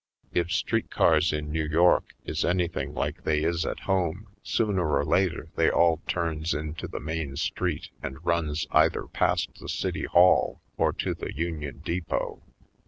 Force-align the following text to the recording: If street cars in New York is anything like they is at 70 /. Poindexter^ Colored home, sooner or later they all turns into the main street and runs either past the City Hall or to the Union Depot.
If 0.33 0.51
street 0.51 0.89
cars 0.89 1.31
in 1.31 1.51
New 1.51 1.67
York 1.67 2.15
is 2.25 2.43
anything 2.43 2.95
like 2.95 3.23
they 3.23 3.43
is 3.43 3.67
at 3.67 3.77
70 3.77 3.81
/. 3.83 3.85
Poindexter^ 3.85 3.85
Colored 3.85 3.95
home, 3.95 4.27
sooner 4.41 4.91
or 4.97 5.05
later 5.05 5.49
they 5.55 5.69
all 5.69 6.01
turns 6.07 6.55
into 6.55 6.87
the 6.87 6.99
main 6.99 7.35
street 7.35 7.89
and 8.01 8.25
runs 8.25 8.65
either 8.71 9.05
past 9.05 9.59
the 9.59 9.69
City 9.69 10.05
Hall 10.05 10.59
or 10.75 10.91
to 10.91 11.13
the 11.13 11.31
Union 11.35 11.83
Depot. 11.85 12.41